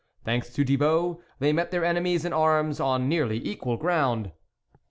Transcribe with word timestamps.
Thanks 0.25 0.51
to 0.53 0.65
Thibault 0.65 1.21
they 1.37 1.53
met 1.53 1.69
their 1.69 1.85
enemies 1.85 2.25
in 2.25 2.33
arms 2.33 2.79
on 2.79 3.07
nearly 3.07 3.37
equal 3.47 3.77
ground. 3.77 4.31